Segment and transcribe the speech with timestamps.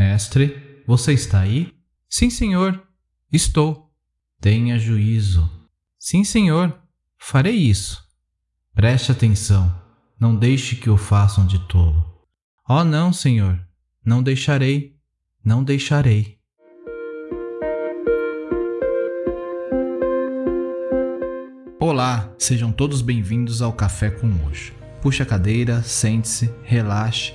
[0.00, 1.74] Mestre, você está aí?
[2.08, 2.82] Sim, senhor.
[3.30, 3.92] Estou.
[4.40, 5.46] Tenha juízo.
[5.98, 6.74] Sim, senhor.
[7.18, 8.02] Farei isso.
[8.74, 9.70] Preste atenção.
[10.18, 12.02] Não deixe que o façam de tolo.
[12.66, 13.60] Oh, não, senhor.
[14.02, 14.96] Não deixarei.
[15.44, 16.38] Não deixarei.
[21.78, 24.72] Olá, sejam todos bem-vindos ao Café com Hoje.
[25.02, 27.34] Puxe a cadeira, sente-se, relaxe,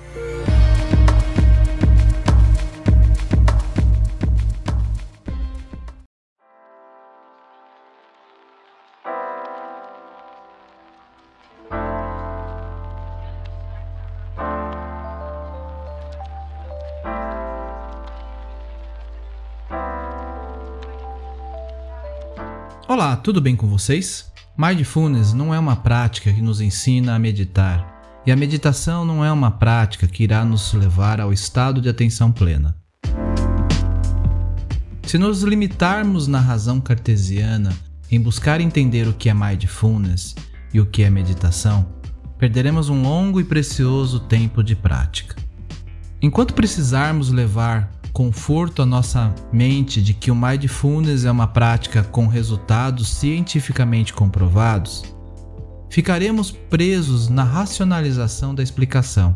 [22.93, 24.29] Olá, tudo bem com vocês?
[24.57, 29.31] Mindfulness não é uma prática que nos ensina a meditar, e a meditação não é
[29.31, 32.75] uma prática que irá nos levar ao estado de atenção plena.
[35.03, 37.73] Se nos limitarmos na razão cartesiana
[38.11, 40.35] em buscar entender o que é mindfulness
[40.73, 41.87] e o que é meditação,
[42.37, 45.37] perderemos um longo e precioso tempo de prática.
[46.21, 52.27] Enquanto precisarmos levar conforto à nossa mente de que o mindfulness é uma prática com
[52.27, 55.03] resultados cientificamente comprovados,
[55.89, 59.35] ficaremos presos na racionalização da explicação,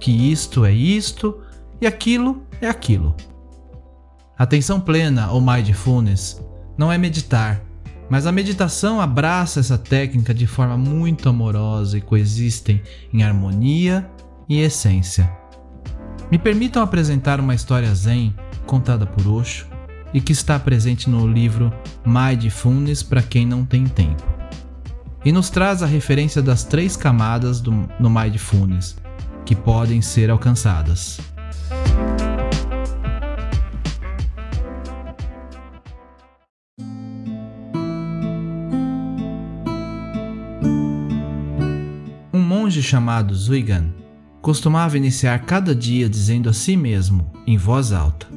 [0.00, 1.40] que isto é isto
[1.80, 3.14] e aquilo é aquilo.
[4.38, 6.42] Atenção plena ou mindfulness
[6.76, 7.62] não é meditar,
[8.08, 12.82] mas a meditação abraça essa técnica de forma muito amorosa e coexistem
[13.12, 14.08] em harmonia
[14.48, 15.30] e essência.
[16.28, 18.34] Me permitam apresentar uma história zen
[18.66, 19.64] contada por Osho
[20.12, 21.72] e que está presente no livro
[22.04, 24.24] Mindfulness para quem não tem tempo.
[25.24, 27.70] E nos traz a referência das três camadas do,
[28.00, 28.96] no Mindfulness
[29.44, 31.20] que podem ser alcançadas.
[42.32, 44.05] Um monge chamado Zuigan
[44.46, 48.28] costumava iniciar cada dia dizendo a si mesmo, em voz alta: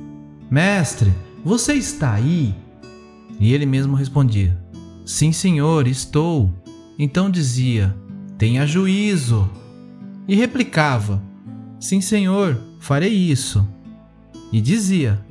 [0.49, 1.13] Mestre,
[1.45, 2.55] você está aí?
[3.39, 4.59] E ele mesmo respondia:
[5.05, 6.51] Sim, senhor, estou.
[6.97, 7.95] Então dizia:
[8.39, 9.47] Tenha juízo.
[10.27, 11.21] E replicava:
[11.79, 13.63] Sim, senhor, farei isso.
[14.51, 15.23] E dizia: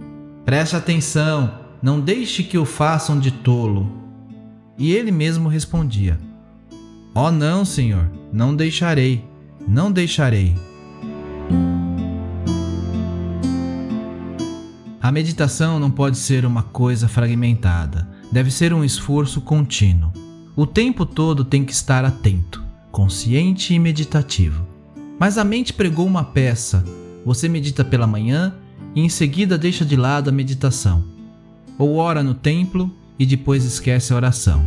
[0.45, 3.91] Preste atenção, não deixe que o façam de tolo.
[4.79, 6.21] E ele mesmo respondia:
[7.17, 9.25] Oh, não, senhor, não deixarei,
[9.67, 10.68] não deixarei.
[15.09, 20.13] A meditação não pode ser uma coisa fragmentada, deve ser um esforço contínuo.
[20.55, 24.67] O tempo todo tem que estar atento, consciente e meditativo.
[25.19, 26.85] Mas a mente pregou uma peça,
[27.25, 28.55] você medita pela manhã
[28.95, 31.03] e em seguida deixa de lado a meditação.
[31.79, 34.63] Ou ora no templo e depois esquece a oração.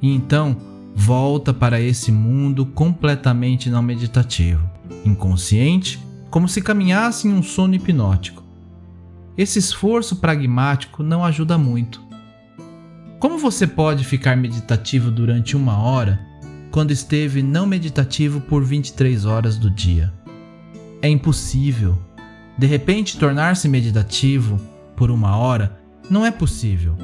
[0.00, 0.56] E então
[0.94, 4.66] volta para esse mundo completamente não meditativo,
[5.04, 8.47] inconsciente, como se caminhasse em um sono hipnótico
[9.38, 12.02] esse esforço pragmático não ajuda muito.
[13.20, 16.18] Como você pode ficar meditativo durante uma hora
[16.72, 20.12] quando esteve não meditativo por 23 horas do dia?
[21.00, 21.96] É impossível.
[22.58, 24.60] De repente, tornar-se meditativo
[24.96, 26.96] por uma hora não é possível.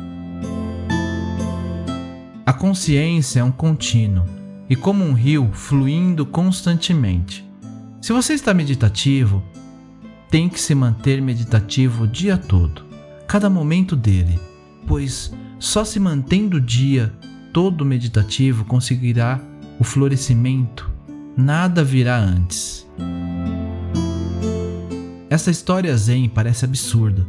[2.45, 4.27] A consciência é um contínuo
[4.69, 7.49] e como um rio fluindo constantemente.
[8.01, 9.41] Se você está meditativo,
[10.31, 12.85] tem que se manter meditativo o dia todo,
[13.27, 14.39] cada momento dele,
[14.87, 17.13] pois só se mantendo o dia
[17.53, 19.41] todo meditativo conseguirá
[19.79, 20.91] o florescimento,
[21.37, 22.87] nada virá antes.
[25.31, 27.27] Essa história zen parece absurda,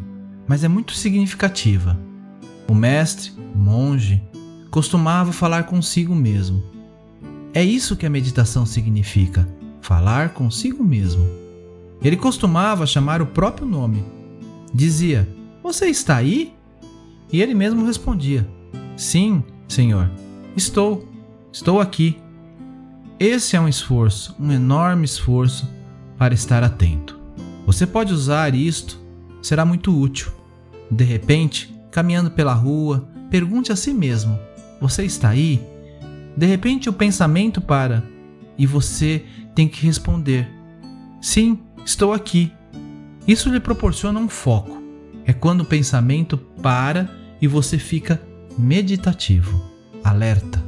[0.47, 1.99] mas é muito significativa.
[2.67, 4.21] O mestre, o monge,
[4.69, 6.63] costumava falar consigo mesmo.
[7.53, 9.47] É isso que a meditação significa:
[9.81, 11.25] falar consigo mesmo.
[12.01, 14.05] Ele costumava chamar o próprio nome.
[14.73, 15.27] Dizia:
[15.63, 16.53] Você está aí?
[17.31, 18.47] E ele mesmo respondia:
[18.95, 20.09] Sim, senhor,
[20.55, 21.07] estou,
[21.51, 22.17] estou aqui.
[23.19, 25.69] Esse é um esforço, um enorme esforço
[26.17, 27.19] para estar atento.
[27.65, 28.99] Você pode usar isto,
[29.41, 30.31] será muito útil.
[30.91, 34.37] De repente, caminhando pela rua, pergunte a si mesmo:
[34.79, 35.61] Você está aí?
[36.37, 38.03] De repente, o pensamento para
[38.57, 40.49] e você tem que responder:
[41.25, 42.53] Sim, estou aqui.
[43.27, 44.79] Isso lhe proporciona um foco.
[45.25, 47.09] É quando o pensamento para
[47.41, 48.21] e você fica
[48.55, 49.59] meditativo,
[50.03, 50.63] alerta.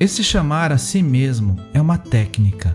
[0.00, 2.74] Esse chamar a si mesmo é uma técnica.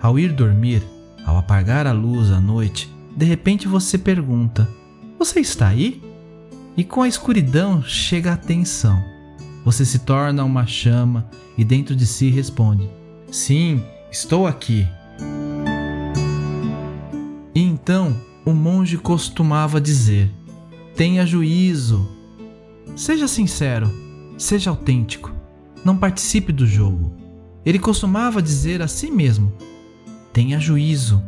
[0.00, 0.82] Ao ir dormir,
[1.24, 4.68] ao apagar a luz à noite, de repente você pergunta:
[5.16, 6.02] Você está aí?
[6.76, 9.00] E com a escuridão chega a atenção.
[9.64, 12.90] Você se torna uma chama e dentro de si responde:
[13.30, 13.80] Sim,
[14.12, 14.86] estou aqui.
[17.54, 18.14] E então
[18.44, 20.30] o monge costumava dizer:
[20.94, 22.06] Tenha juízo.
[22.94, 23.90] Seja sincero,
[24.36, 25.32] seja autêntico,
[25.82, 27.14] não participe do jogo.
[27.64, 29.52] Ele costumava dizer a si mesmo:
[30.32, 31.22] Tenha juízo.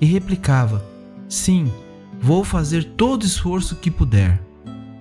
[0.00, 0.84] E replicava:
[1.28, 1.70] Sim,
[2.20, 4.42] vou fazer todo esforço que puder.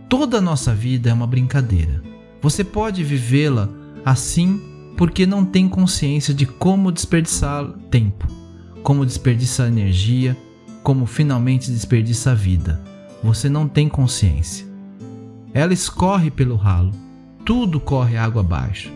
[0.08, 2.02] Toda a nossa vida é uma brincadeira.
[2.42, 3.68] Você pode vivê-la
[4.06, 8.28] assim porque não tem consciência de como desperdiçar tempo,
[8.84, 10.38] como desperdiçar energia,
[10.84, 12.82] como finalmente desperdiça a vida.
[13.24, 14.66] Você não tem consciência.
[15.54, 16.92] Ela escorre pelo ralo,
[17.46, 18.92] tudo corre água abaixo.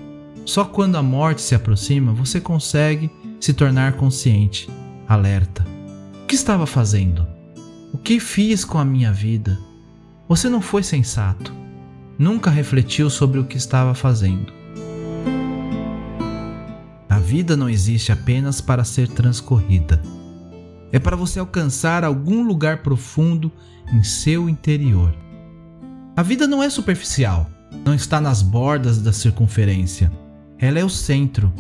[0.46, 4.70] Só quando a morte se aproxima você consegue se tornar consciente,
[5.08, 5.66] alerta.
[6.24, 7.28] O que estava fazendo?
[7.94, 9.58] O que fiz com a minha vida?
[10.28, 11.54] Você não foi sensato.
[12.18, 14.52] Nunca refletiu sobre o que estava fazendo.
[17.28, 20.02] Vida não existe apenas para ser transcorrida
[20.92, 23.52] é para você alcançar algum lugar profundo
[23.92, 25.16] em seu interior.
[26.16, 27.50] A vida não é superficial,
[27.86, 30.12] não está nas bordas da circunferência.
[30.58, 31.54] Ela é o centro.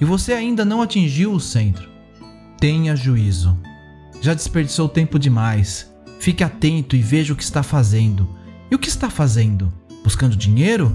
[0.00, 1.88] E você ainda não atingiu o centro.
[2.58, 3.56] Tenha juízo.
[4.20, 5.92] Já desperdiçou tempo demais.
[6.18, 8.28] Fique atento e veja o que está fazendo.
[8.70, 9.72] E o que está fazendo?
[10.02, 10.92] Buscando dinheiro?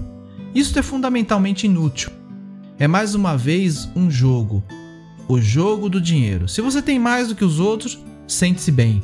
[0.53, 2.11] Isso é fundamentalmente inútil.
[2.79, 4.63] É mais uma vez um jogo,
[5.27, 6.47] o jogo do dinheiro.
[6.47, 9.03] Se você tem mais do que os outros, sente-se bem.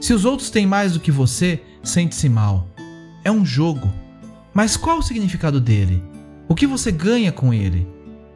[0.00, 2.66] Se os outros têm mais do que você, sente-se mal.
[3.22, 3.88] É um jogo.
[4.52, 6.02] Mas qual o significado dele?
[6.48, 7.86] O que você ganha com ele?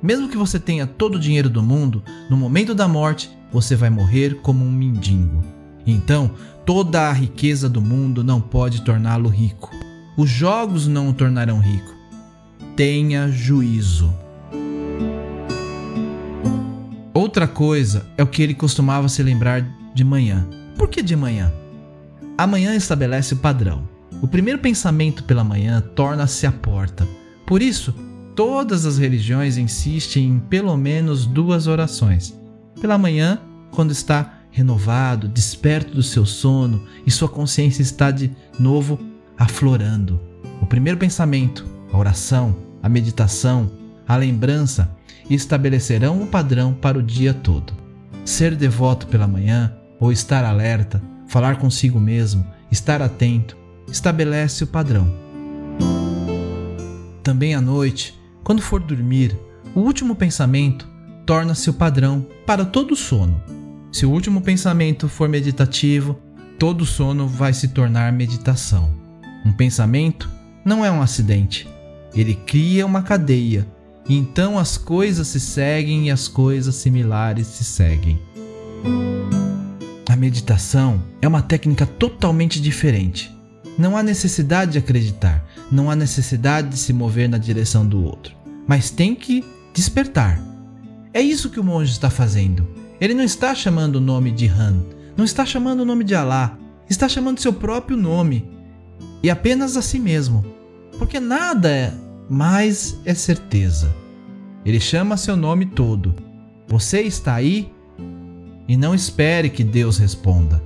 [0.00, 2.00] Mesmo que você tenha todo o dinheiro do mundo,
[2.30, 5.42] no momento da morte, você vai morrer como um mendigo.
[5.84, 6.30] Então,
[6.64, 9.68] toda a riqueza do mundo não pode torná-lo rico.
[10.16, 11.92] Os jogos não o tornarão rico.
[12.76, 14.14] Tenha juízo.
[17.16, 20.46] Outra coisa é o que ele costumava se lembrar de manhã.
[20.76, 21.50] Por que de manhã?
[22.36, 23.88] Amanhã estabelece o padrão.
[24.20, 27.08] O primeiro pensamento pela manhã torna-se a porta.
[27.46, 27.94] Por isso,
[28.34, 32.38] todas as religiões insistem em pelo menos duas orações.
[32.82, 33.40] Pela manhã,
[33.70, 39.00] quando está renovado, desperto do seu sono e sua consciência está de novo
[39.38, 40.20] aflorando.
[40.60, 43.72] O primeiro pensamento, a oração, a meditação,
[44.06, 44.94] a lembrança
[45.28, 47.72] e estabelecerão um padrão para o dia todo.
[48.24, 53.56] Ser devoto pela manhã, ou estar alerta, falar consigo mesmo, estar atento,
[53.90, 55.12] estabelece o padrão.
[57.22, 59.36] Também à noite, quando for dormir,
[59.74, 60.88] o último pensamento
[61.24, 63.40] torna-se o padrão para todo sono.
[63.90, 66.18] Se o último pensamento for meditativo,
[66.58, 68.90] todo sono vai se tornar meditação.
[69.44, 70.30] Um pensamento
[70.64, 71.68] não é um acidente,
[72.14, 73.66] ele cria uma cadeia
[74.14, 78.20] então as coisas se seguem e as coisas similares se seguem.
[80.08, 83.34] A meditação é uma técnica totalmente diferente.
[83.76, 88.34] Não há necessidade de acreditar, não há necessidade de se mover na direção do outro,
[88.66, 89.44] mas tem que
[89.74, 90.40] despertar.
[91.12, 92.66] É isso que o monge está fazendo.
[93.00, 94.82] Ele não está chamando o nome de Han,
[95.16, 96.56] não está chamando o nome de Alá,
[96.88, 98.48] está chamando seu próprio nome
[99.22, 100.44] e apenas a si mesmo,
[100.98, 101.92] porque nada
[102.28, 103.94] mais é certeza.
[104.64, 106.14] Ele chama seu nome todo.
[106.66, 107.72] Você está aí?
[108.68, 110.62] E não espere que Deus responda.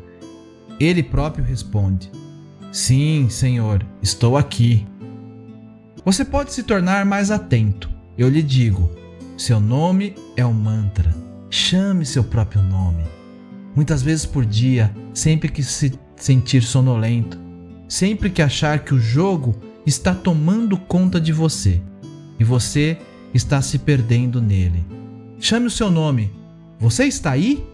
[0.78, 2.10] Ele próprio responde:
[2.72, 4.86] Sim, Senhor, estou aqui.
[6.04, 7.90] Você pode se tornar mais atento.
[8.16, 8.90] Eu lhe digo:
[9.36, 11.14] seu nome é um mantra.
[11.50, 13.04] Chame seu próprio nome.
[13.74, 17.38] Muitas vezes por dia, sempre que se sentir sonolento,
[17.88, 19.54] sempre que achar que o jogo
[19.86, 21.80] está tomando conta de você
[22.38, 22.98] e você
[23.34, 24.84] está se perdendo nele.
[25.38, 26.30] Chame o seu nome.
[26.78, 27.64] Você está aí?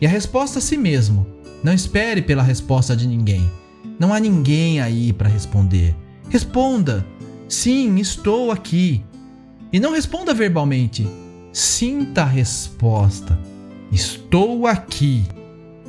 [0.00, 1.26] E a resposta a si mesmo.
[1.62, 3.50] Não espere pela resposta de ninguém.
[3.98, 5.94] Não há ninguém aí para responder.
[6.28, 7.06] Responda:
[7.48, 9.02] Sim, estou aqui.
[9.72, 11.06] E não responda verbalmente.
[11.52, 13.38] Sinta a resposta.
[13.90, 15.24] Estou aqui.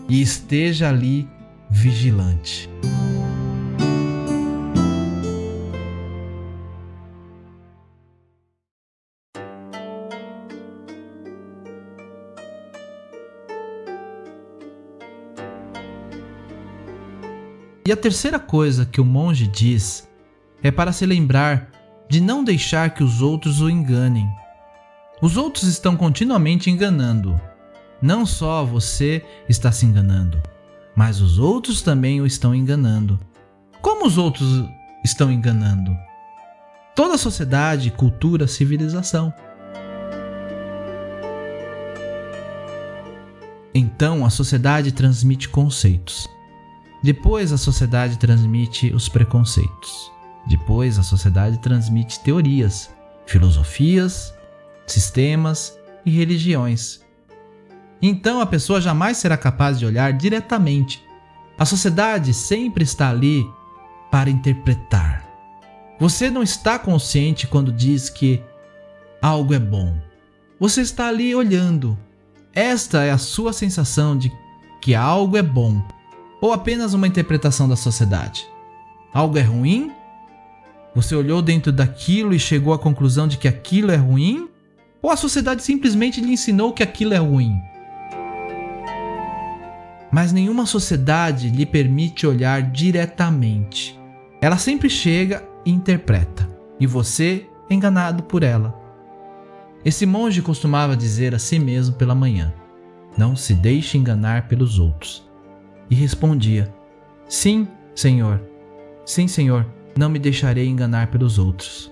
[0.07, 1.27] E esteja ali
[1.69, 2.69] vigilante.
[17.87, 20.09] E a terceira coisa que o monge diz
[20.63, 21.69] é para se lembrar
[22.09, 24.27] de não deixar que os outros o enganem.
[25.21, 27.39] Os outros estão continuamente enganando.
[28.01, 30.41] Não só você está se enganando,
[30.95, 33.19] mas os outros também o estão enganando.
[33.83, 34.65] Como os outros
[35.03, 35.95] estão enganando?
[36.95, 39.31] Toda a sociedade, cultura, civilização.
[43.75, 46.27] Então a sociedade transmite conceitos.
[47.05, 50.11] Depois a sociedade transmite os preconceitos.
[50.47, 52.89] Depois a sociedade transmite teorias,
[53.27, 54.33] filosofias,
[54.87, 57.01] sistemas e religiões.
[58.01, 60.99] Então a pessoa jamais será capaz de olhar diretamente.
[61.59, 63.47] A sociedade sempre está ali
[64.09, 65.23] para interpretar.
[65.99, 68.41] Você não está consciente quando diz que
[69.21, 69.95] algo é bom.
[70.59, 71.95] Você está ali olhando.
[72.51, 74.31] Esta é a sua sensação de
[74.81, 75.83] que algo é bom
[76.41, 78.47] ou apenas uma interpretação da sociedade.
[79.13, 79.91] Algo é ruim?
[80.93, 84.49] Você olhou dentro daquilo e chegou à conclusão de que aquilo é ruim?
[85.01, 87.59] Ou a sociedade simplesmente lhe ensinou que aquilo é ruim?
[90.11, 93.99] Mas nenhuma sociedade lhe permite olhar diretamente.
[94.41, 96.49] Ela sempre chega e interpreta,
[96.79, 98.73] e você é enganado por ela.
[99.83, 102.53] Esse monge costumava dizer a si mesmo pela manhã:
[103.17, 105.24] Não se deixe enganar pelos outros.
[105.89, 106.73] E respondia:
[107.27, 108.41] Sim, Senhor.
[109.05, 109.65] Sim, Senhor,
[109.97, 111.91] não me deixarei enganar pelos outros.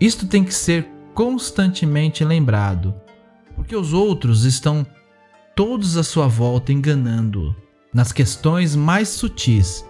[0.00, 2.94] Isto tem que ser constantemente lembrado,
[3.54, 4.84] porque os outros estão
[5.54, 7.54] todos à sua volta enganando
[7.92, 9.84] nas questões mais sutis.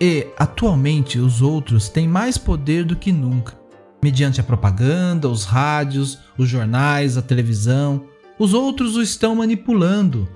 [0.00, 3.58] E, atualmente, os outros têm mais poder do que nunca,
[4.02, 8.04] mediante a propaganda, os rádios, os jornais, a televisão.
[8.38, 10.28] Os outros o estão manipulando.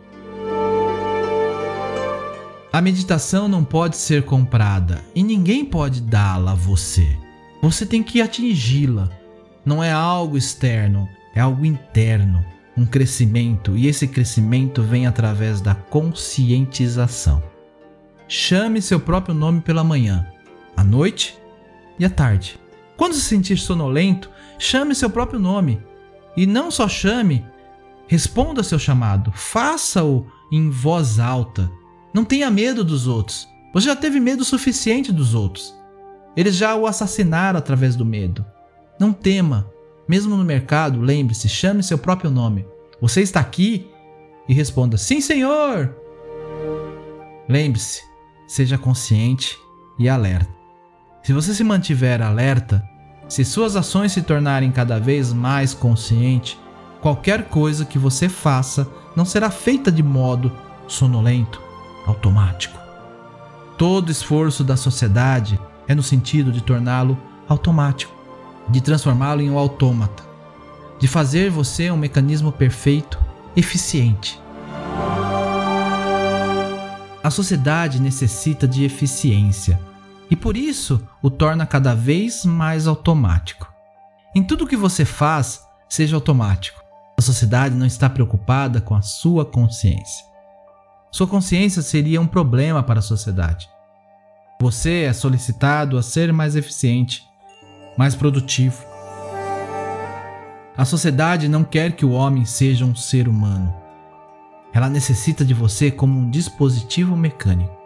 [2.73, 7.19] A meditação não pode ser comprada e ninguém pode dá-la a você.
[7.63, 9.11] Você tem que atingi-la
[9.69, 12.43] não é algo externo, é algo interno,
[12.75, 17.43] um crescimento, e esse crescimento vem através da conscientização.
[18.27, 20.27] Chame seu próprio nome pela manhã,
[20.75, 21.39] à noite
[21.99, 22.59] e à tarde.
[22.97, 25.83] Quando se sentir sonolento, chame seu próprio nome.
[26.35, 27.45] E não só chame,
[28.07, 31.71] responda seu chamado, faça-o em voz alta.
[32.19, 33.49] Não tenha medo dos outros.
[33.73, 35.73] Você já teve medo suficiente dos outros.
[36.37, 38.45] Eles já o assassinaram através do medo.
[38.99, 39.71] Não tema.
[40.09, 42.67] Mesmo no mercado, lembre-se, chame seu próprio nome.
[43.01, 43.87] Você está aqui?
[44.49, 45.95] E responda: Sim, senhor!
[47.49, 48.03] Lembre-se,
[48.49, 49.57] seja consciente
[49.97, 50.53] e alerta.
[51.23, 52.83] Se você se mantiver alerta,
[53.29, 56.59] se suas ações se tornarem cada vez mais consciente,
[57.01, 60.51] qualquer coisa que você faça não será feita de modo
[60.89, 61.68] sonolento,
[62.09, 62.79] automático.
[63.77, 67.17] Todo esforço da sociedade é no sentido de torná-lo
[67.49, 68.19] automático
[68.69, 70.23] de transformá-lo em um autômata,
[70.99, 73.19] de fazer você um mecanismo perfeito,
[73.57, 74.41] eficiente.
[77.23, 79.81] A sociedade necessita de eficiência
[80.31, 83.73] e por isso o torna cada vez mais automático.
[84.35, 86.83] Em tudo que você faz, seja automático.
[87.17, 90.28] A sociedade não está preocupada com a sua consciência.
[91.11, 93.69] Sua consciência seria um problema para a sociedade.
[94.61, 97.25] Você é solicitado a ser mais eficiente,
[97.97, 98.85] mais produtivo.
[100.77, 103.75] A sociedade não quer que o homem seja um ser humano.
[104.73, 107.77] Ela necessita de você como um dispositivo mecânico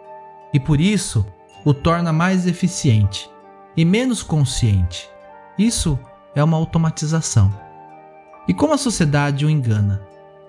[0.53, 1.25] e por isso
[1.65, 3.29] o torna mais eficiente
[3.75, 5.09] e menos consciente.
[5.57, 5.97] Isso
[6.35, 7.53] é uma automatização.
[8.47, 10.01] E como a sociedade o engana,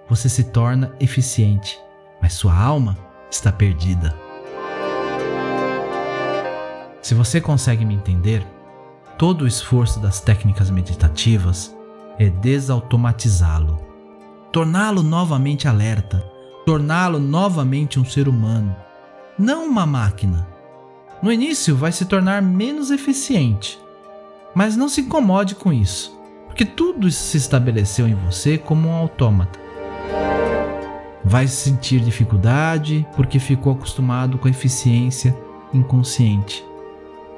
[0.08, 1.78] você se torna eficiente,
[2.24, 2.96] mas sua alma
[3.30, 4.16] está perdida.
[7.02, 8.44] Se você consegue me entender,
[9.16, 11.74] Todo o esforço das técnicas meditativas
[12.18, 13.78] é desautomatizá-lo,
[14.50, 16.18] torná-lo novamente alerta,
[16.66, 18.74] torná-lo novamente um ser humano,
[19.38, 20.48] não uma máquina.
[21.22, 23.78] No início vai se tornar menos eficiente,
[24.52, 29.63] mas não se incomode com isso, porque tudo se estabeleceu em você como um autômata.
[31.24, 35.36] Vai sentir dificuldade porque ficou acostumado com a eficiência
[35.72, 36.64] inconsciente.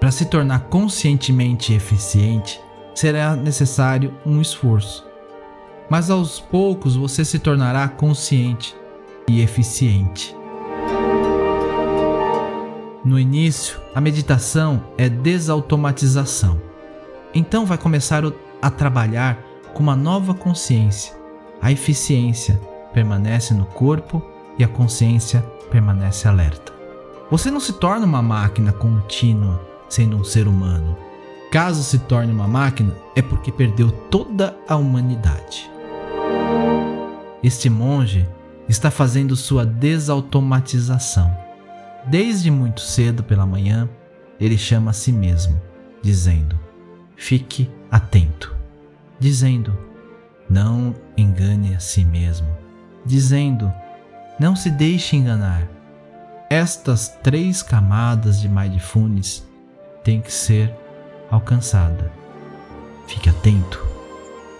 [0.01, 2.61] Para se tornar conscientemente eficiente,
[2.95, 5.07] será necessário um esforço.
[5.89, 8.75] Mas aos poucos você se tornará consciente
[9.29, 10.35] e eficiente.
[13.05, 16.61] No início, a meditação é desautomatização.
[17.33, 18.25] Então vai começar
[18.61, 19.39] a trabalhar
[19.73, 21.15] com uma nova consciência.
[21.63, 22.61] A eficiência
[22.97, 24.23] permanece no corpo
[24.59, 26.73] e a consciência permanece alerta.
[27.31, 30.97] Você não se torna uma máquina contínua sendo um ser humano.
[31.53, 35.71] Caso se torne uma máquina, é porque perdeu toda a humanidade.
[37.43, 38.27] Este monge
[38.67, 41.37] está fazendo sua desautomatização.
[42.07, 43.87] Desde muito cedo pela manhã,
[44.41, 45.61] ele chama a si mesmo,
[46.01, 46.59] dizendo:
[47.15, 48.57] Fique atento.
[49.21, 49.77] Dizendo:
[50.49, 52.66] Não engane a si mesmo.
[53.07, 53.73] Dizendo:
[54.39, 55.63] Não se deixe enganar.
[56.51, 59.47] Estas três camadas de mindfulness
[60.05, 60.75] têm que ser
[61.31, 62.11] alcançada.
[63.07, 63.85] Fique atento.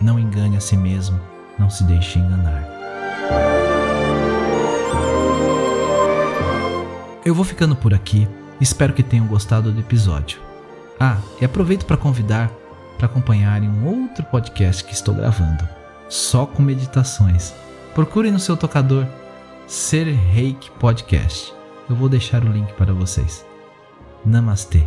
[0.01, 1.21] Não engane a si mesmo.
[1.59, 2.65] Não se deixe enganar.
[7.25, 8.29] Eu vou ficando por aqui.
[8.61, 10.41] Espero que tenham gostado do episódio.
[10.99, 12.51] Ah, e aproveito para convidar
[12.97, 15.69] para acompanharem um outro podcast que estou gravando,
[16.09, 17.53] só com meditações.
[17.97, 19.07] Procurem no seu tocador
[19.67, 21.55] Ser Reiki Podcast.
[21.89, 23.43] Eu vou deixar o link para vocês.
[24.23, 24.87] Namastê.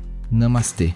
[0.31, 0.93] Namastê.